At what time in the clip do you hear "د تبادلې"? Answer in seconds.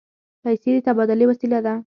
0.75-1.25